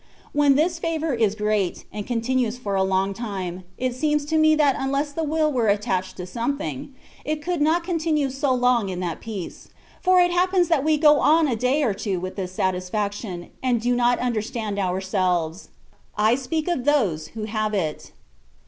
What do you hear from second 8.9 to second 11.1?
that peace; for it happens that we